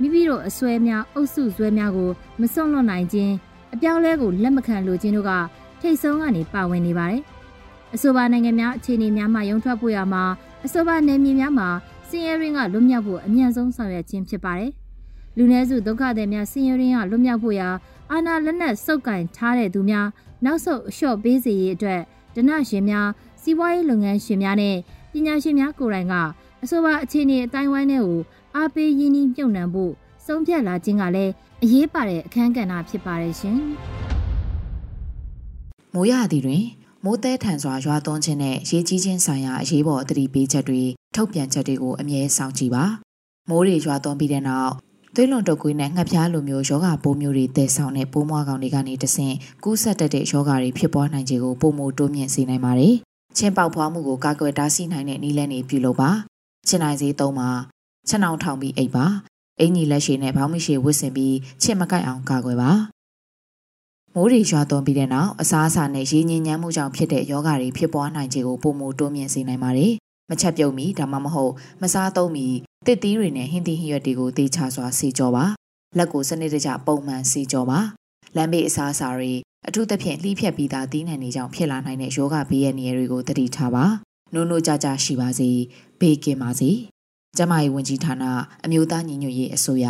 [0.00, 3.32] မိမိတို့အစွဲများအုပ်စုစွဲများကိုမစွန့်လွတ်နိုင်ခြင်း
[3.74, 5.32] အပြောင်းလဲကိုလက်မခံလိုခြင်းတို့က
[5.80, 7.22] ထိတ်ဆုံးကနေပါဝင်နေပါတယ်။
[7.94, 10.24] အဆိုပါနိုင်ငံများအခြေအနေများမှရုံထွက်ဖို့ရမှာ
[10.64, 11.68] အဆိုပါနယ်မြေများမှာ
[12.12, 14.72] စင်ရဲရင်းကလွတ်မြောက်ဖို့အမြန်ဆုံးဆောင်ရွက်ခြင်းဖြစ်ပါတယ်။
[15.36, 17.68] လူနည်းစုဒုက္ခသည်များစင်ရဲရင်းကလွတ်မြောက်ဖို့ရာ
[18.10, 20.06] အာဏာလက်နက်စုပ်ကင်ထားတဲ့သူများ
[20.44, 22.00] နောက်ဆုတ်အလျှော့ပေးစေရေးအတွက်
[22.34, 23.08] ဒနရှင်များ
[23.42, 24.76] စီးပွားရေးလုပ်ငန်းရှင်များနဲ့
[25.12, 26.14] ပညာရှင်များကိုယ်တိုင်က
[26.62, 28.20] အဆိုပါအခြေအနေအတိုင်းဝိုင်းတွေကို
[28.56, 29.92] အားပေးရင်းနှီးမြှုပ်နှံဖို့
[30.26, 33.58] ဆုံးဖြတ်လာခြင်းကလည်းအရေးပါတဲ့အခန်းကဏ္ဍဖြစ်ပါတယ်ရှင်။
[35.94, 36.64] မိုးရသည်တွင်
[37.04, 40.82] မိုးတဲထန်စွာရွာသွန်းခြင်းနဲ့ရေကြီးခြင်းဆိုင်ရာအရေးပေါ်အသတိပေးချက်တွေ
[41.14, 42.84] ထုတ်ပြန်ချက်တွေကိုအမြဲစောင့်ကြည့်ပါ။
[43.48, 44.72] မိုးတွေရွာသွန်းပြီးတဲ့နောက်
[45.14, 52.94] သွေးလွန်တုပ်ကွေးနဲ့ငှက်ဖျားလိုမျိုးယောဂပိုးမျိုးတွေတည်ဆောင်တဲ့ပိုးမွားကောင်တွေကနေတဆင့်ကူးဆက်တတ်တဲ့ယောဂတွေဖြစ်ပွားနိုင်ခြေကိုပုံမတိုးမြင့်စေနိုင်ပါတယ်။
[53.36, 56.10] ချင်းပေါက်ဖွားမှုကိုကာကွယ်တားဆီးနိုင်တဲ့နည်းလမ်းတွေပြုလုပ်ပါ။
[56.68, 57.50] ချင်းနိုင်စေးသုံးပါ။
[58.08, 59.04] ချက်နှောင်ထောင်ပြီးအိပ်ပါ။
[59.60, 62.70] အင်ကြီးလက်ရှိနဲ့ဘောင်းမရှိဝစ်စင်ပြီးချင်းမကိုက်အောင်ကာကွယ်ပါ။
[64.14, 69.94] မိုးတွေရွာသွန်းပြီးတဲ့နောက်အစားအစာနဲ့ရေညင်ညမ်းမှုကြောင့်ဖြစ်တဲ့ယောဂတွေဖြစ်ပွားနိုင်ခြေကိုပုံမတိုးမြင့်စေနိုင်ပါတယ်။
[70.30, 72.46] မချက်ပြုတ်မီဒါမှမဟုတ်မစားသုံးမီ
[72.86, 75.44] တစ်သီးတွေနဲ့ဟင်းသီးဟင်းရွက်တွေကိုသေချာစွာဆေးကြောပါ
[75.98, 77.78] လက်ကိုစနစ်တကျပုံမှန်ဆေးကြောပါ
[78.36, 79.32] လမ်းဘေးအစားအစာတွေ
[79.68, 83.84] အထူးသဖြင့်လှိဖြက်ပြီးသားသီးနှံတွေကြောင့်ဖြစ်လာနိုင်တဲ့ယောဂဘေးရဲ့နေရာတွေကိုသတိထားပါ
[84.34, 85.50] နိုးနိုးကြကြရှိပါစေ
[86.00, 86.70] ဘေးကင်းပါစေ
[87.36, 88.24] ကျမကြီးဝန်ကြီးဌာန
[88.64, 89.86] အမျိုးသားညီညွတ်ရေးအစိုးရ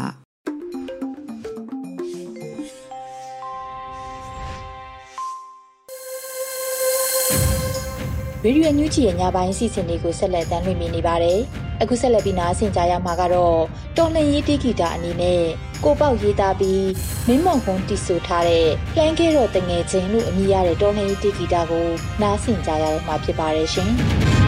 [8.44, 11.38] ဗီဒီယိုညူးချီရဲ့ညပိုင်းစီစဉ်လေးကိုဆက်လက်တင်ပြနေပါတယ်။
[11.82, 13.58] အခုဆက်လက်ပြီးနားဆင်ကြရမှာကတော့
[13.96, 15.42] တော်လှန်ရေးတိဂီတာအနေနဲ့
[15.84, 16.86] ကိုပေါက်ရေးသားပြီး
[17.26, 21.86] မင်းမောင်ကုန်းတီဆိုထားတဲ့လှမ်းခဲတော်တငယ်ချင်းလို့အမည်ရတဲ့တော်လှန်ရေးတိဂီတာကို
[22.22, 23.90] နားဆင်ကြရတော့မှာဖြစ်ပါတယ်ရှင်။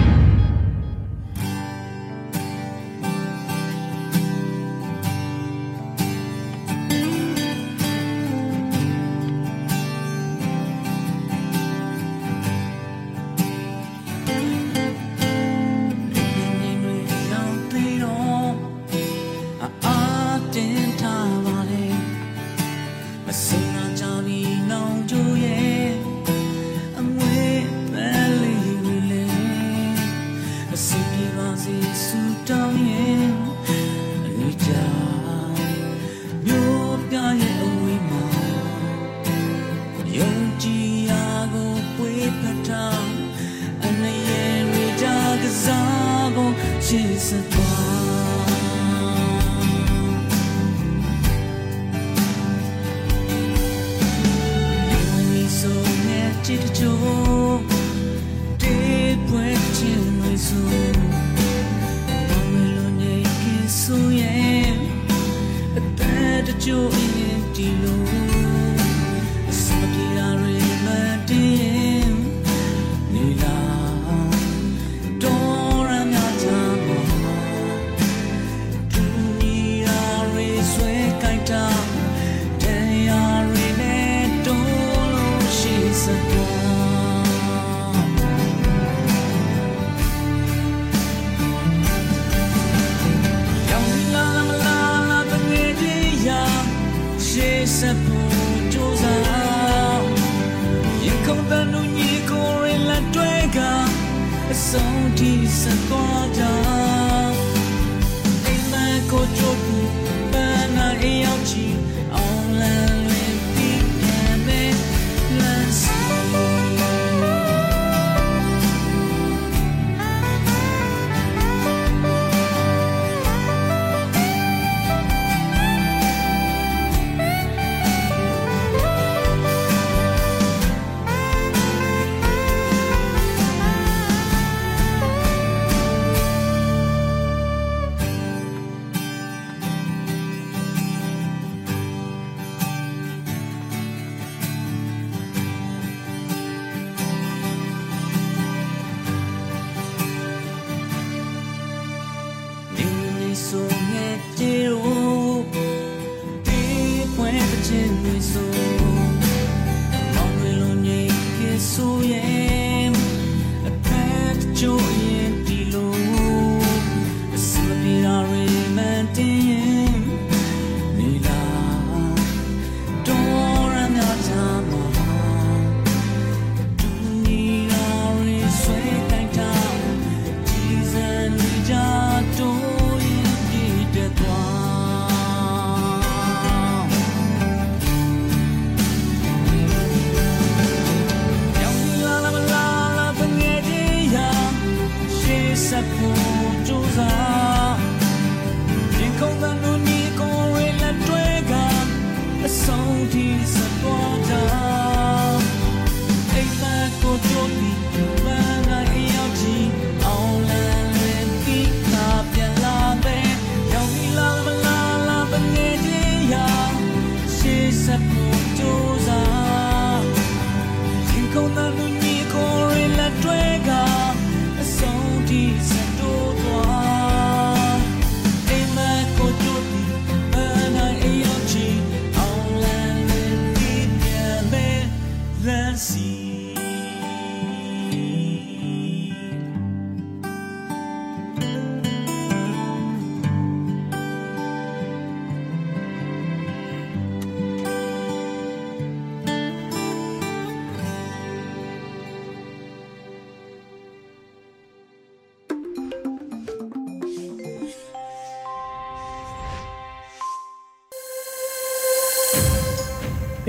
[236.04, 236.43] me.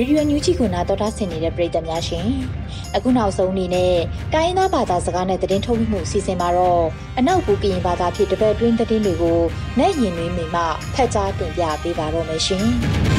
[0.05, 2.27] ရေဒီယိုညူချီကိုနာတော်တာဆင်နေတဲ့ပရိသတ်များရှင်
[2.95, 3.95] အခုနောက်ဆုံးအနေနဲ့
[4.33, 6.83] တိုင်းရင်းသားဘာသာစကားနဲ့သတင်းထုတ်မှုအစီအစဉ်မှာတော့
[7.17, 9.39] အနောက်ဘူကရင်ဘာသာဖြစ်တပတ်တွင်းသတင်းတွေကို
[9.79, 10.61] နဲ့ရင်နှွေးမိမှ
[10.93, 13.14] ဖတ်ကြားတင်ပြပေးပါတော့မယ်ရှင်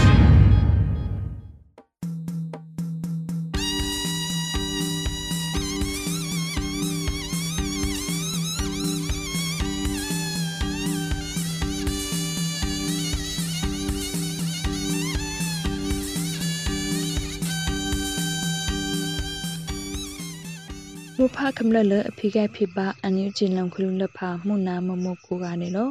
[21.22, 25.88] မဖခမလလအဖိကဖိပါအန်ယူဂျင်လံခလူလဖာမှုနာမမကိုကနေလော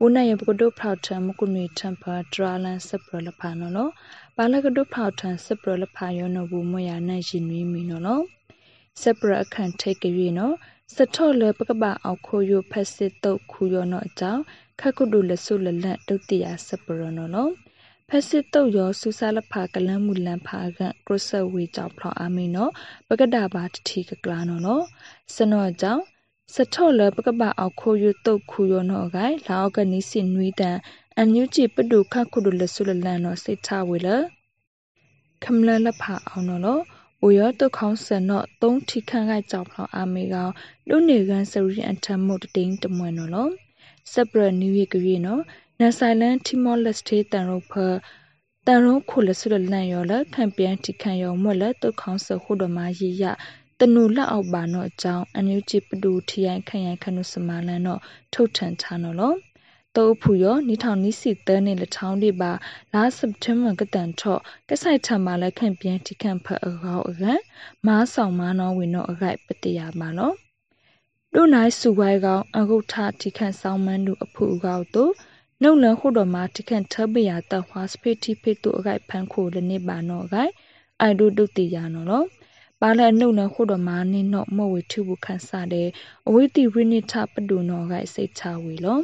[0.00, 3.88] ဝနယပကဒုဖောက်ထမကုနီတမ်ပါဒရာလန်စပရလဖာနော်လော
[4.36, 8.20] ပါလကဒုဖောက်ထစပရလဖာယောနဘူးမရနိုင်ရှင်နွေးမီနော်လော
[9.02, 10.54] စပရအခန့်ထိတ်ကြရနော်
[10.94, 14.42] စထော့လပကပအောက်ခိုယိုဖက်စစ်တုတ်ခူယောနော်အကြောင်း
[14.80, 17.48] ခက်ကုဒုလဆုလလန့်တုတ်တရာစပရနော်လော
[18.16, 22.72] ဖက်စစ်တုတ်ရောစူစာလဖာကလန်းမူလန်ဖာကကရဆဝေကြောင့်ဖလောအာမီနော်
[23.08, 24.84] ပကဒါဘာတတိကကလာနော်နော်
[25.34, 26.02] စနောကြောင့်
[26.54, 30.78] စထော့လပကပအောက်ခိုယတုတ်ခူယောနော်ဂိုင်လာအောက်ကနီစင်နွီတန်
[31.16, 34.08] အန်ယူချီပဒုခခုဒလဆုလလန်နော်စိတ်ချဝေလ
[35.42, 36.68] ခမလလဖာအောင်နော်ဝ
[37.22, 40.52] အိုရတုခေါင်းစနော့သုံးထိခန့်ကကြောက်ဖောင်းအာမေကောင်
[40.88, 43.48] လူနေကန်စရီအန်ထမုတ်တိန်တမွန်နော်လော
[44.12, 45.42] စပရနီဝီကရီနော်
[45.80, 47.72] နဆိုင်လန်တီမောလက်စတေတန်ရုဖ
[48.66, 53.24] တန်ရုခုလဆူလလန်ယောလခံပြန်တိခန့်ယောမွက်လတုခေါင်းစခုဒမရီယ
[53.78, 58.00] တနုလက်အောက်ပါနော်အကြောင်းအန်ယူချီပဒူထီယိုင်ခန့်ရိုင်ခနုစမာလန်နော်
[58.32, 59.34] ထုတ်ထန်ချနော်လော
[59.96, 62.52] တောဖူယောနိထောင်နိစီတန်းနေလထောင်းဒီပါ
[62.92, 67.40] လာစက်တမ်ဘာကတန်ထော့ကဆိုင်ထမလဲခန့်ပြန်တိခန့်ဖအကောအကန်
[67.86, 70.32] မားဆောင်မာနောဝင်တော့အခိုက်ပတရပါလော
[71.36, 75.12] ဒုနိုင်စုဝိုင်းကောင်အဂုထတိခန့်ဆောင်မန်းတို့အဖူကောက်တို့
[75.62, 80.52] နှုတ်လန်ခုတော်မှာတိခန့်ထပရတဟွာစဖေတီဖေတို့အခိုက်ဖန်ခိုလနေပါနောအခိုက်
[81.00, 82.24] အိုင်ဒိုဒုတိယနော်လော
[82.80, 85.88] ပါလနှုတ်လခုတော်မှာနိနော့မော့ဝေထုဘူးခန်းစားတဲ့
[86.26, 88.98] အဝိတိရိနိထပဒုနောကစိတ်ချဝေလော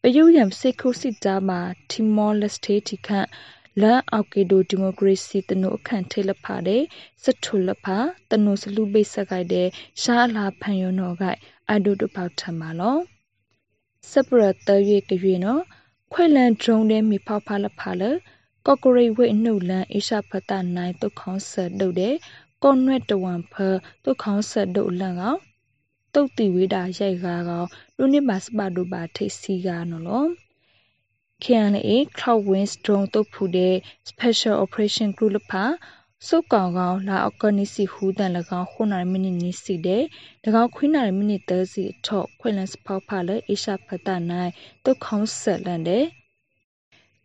[0.00, 3.28] ပယုယံစိတ်ခုစစ်တာမှာတီမောလက်စတေတီခန့်
[3.80, 6.82] လန်အောက်ကီဒိုဒီမိုကရေစီတနုအခန့်ထေလဖာတဲ့
[7.22, 7.98] စထုလဖာ
[8.30, 9.68] တနုစလူပိတ်ဆက်ကြတဲ့
[10.02, 11.22] ရှားလာဖန်ယောနောက
[11.72, 12.98] အဒုတပေါထမှာလော
[14.10, 15.62] စပရတရွေကရွေနော်
[16.12, 18.02] ခွေလန်ဒရုံတဲ့မိဖောက်ဖာလဖာလ
[18.66, 22.14] ကော့ကရိတ်ဝိနှုတ်လန်အေရှာဖတာနိုင်တုတ်ခေါင်းဆက်တုတ်တဲ့
[22.62, 23.54] ကွန်ရွက်တဝန်ဖ
[24.04, 25.38] တုတ်ခေါင်းဆက်တုတ်လန်ကောင်
[26.14, 30.24] တုတ်တီဝေတာရိုက်ကားကောင်လူနစ်ပါစပါတို့ပါထိတ်စီကားနော်လော
[31.42, 33.74] KNA Cloud Winds drone တုတ်ဖူတဲ့
[34.10, 35.64] Special Operation Group လဖာ
[36.26, 40.02] စုကောင်ကောင်လာအကနိစီဟူတန်၎င်းခုနာမိနစ်နီစီတဲ့၎
[40.62, 44.50] င်းခွင်းနာမိနစ်30စီထော့ခွင်လန်စဖောက်ဖာလေအေရှာဖတာနိုင်
[44.84, 46.04] တုတ်ခေါင်းဆက်လန်တဲ့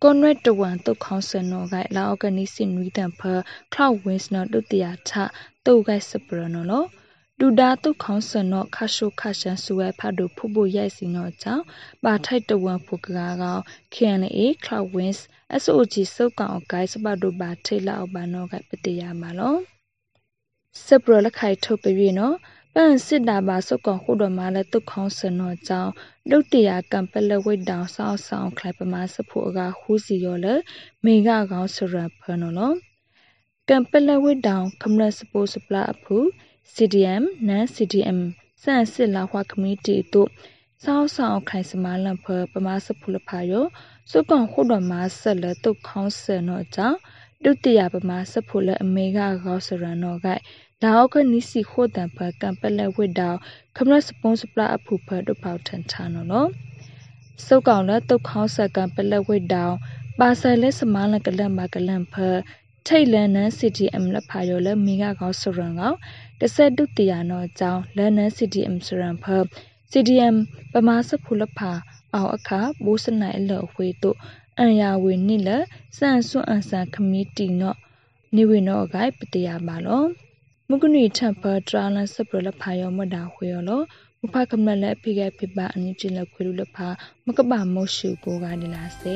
[0.02, 3.32] ကွန်ရက်တဝန်တုတ်ခေါင်းစနောကလာအော်ဂနီစီနွီတန်ဖာ
[3.74, 5.12] Cloud Winds နော်တုတ်တရာထ
[5.66, 6.86] တုတ်ကစပရနော်လော
[7.40, 11.64] ဒူဒါတုခေါင်းစနောခါရှုခါရှန်ဆူဝဲဖတ်တို့ဖုဖို့ရိုက်စီနောကြောင့်
[12.04, 13.62] ပါထိုက်တဝန်ဖုကကားကောင်
[13.94, 15.20] KNA Cloud Winds
[15.64, 19.56] SOG စုတ်ကောင်ဂိုင်းစပတ်တို့ပါထိလောက်ပါနောကပတိယမှာလော
[20.86, 22.36] စပရလခိုင်ထုတ်ပြည့်နော်
[22.74, 25.92] ပန်စစ်တာပါစုတ်ကောင်ခုတော်မှာလဲတုခေါင်းစနောကြောင့်
[26.30, 30.54] လုတ်တရာကံပလဝိတ်တောင်ဆောက်ဆောင်ခလိုက်ပမာစဖို့အကဟူးစီရောလေ
[31.06, 32.72] မေကကောင်စရဖနော်လော
[33.70, 36.18] ကံပလဝိတ်တောင်ကမ္လစပိုစပလာအဖူ
[36.74, 38.20] CDM နန် CDM
[38.64, 40.30] စန့်စစ်လာဟွာကမီတီတို့
[40.84, 43.66] စောင်းဆောင်ခိုင်စမာလန်ဖပမာစဖူလဖာယော
[44.12, 46.98] စုကောင်ခုတော်မှာဆက်လက်တုတ်ခေါင်းဆန်တော့ကြောင့်
[47.44, 50.28] ဒုတိယပမာစဖူလအမေကကောစရန်တော့က
[50.82, 53.38] လာအောက်ကနီစီခိုတန်ဖကံပလက်ဝစ်တောင်
[53.76, 56.50] ခမရစပွန်စပလာအဖူဖတို့ပေါထန်ချာနော်နော်
[57.46, 59.76] စုကောင်လက်တုတ်ခေါင်းဆက်ကံပလက်ဝစ်တောင်
[60.20, 62.16] ပါဆယ်လက်စမားလကလန်မကလန်ဖ
[62.88, 65.94] ထိတ်လန်နန် CTM လက်ဖာရောလက်မိကကောစရန်ကော
[66.40, 69.26] တဆက်ဒုတိယနော်အကြောင်းလန်နန် CTM စရန်ဖ
[69.92, 70.36] CDM
[70.72, 71.72] ပမာစဖူလဖာ
[72.16, 74.18] အောင်အခါဘိုးစနိုင်အလော်ဝေတို့
[74.60, 75.50] အန်ယာဝေနိလ
[75.98, 77.78] စန်ဆွန်အန်ဆန်ခမီတီနော့
[78.36, 80.04] နေဝေနော့ဂိုင်ပတရပါလော
[80.70, 83.82] မုကနိထပ်ပထရာလန်စပရလဖာယောမဒါခွေယောလော
[84.22, 86.88] မဖကမလက်ဖိကဖိပါအနိချိလခွေလူလဖာ
[87.26, 89.16] မကပမောရှုကိုကဒီလာစေ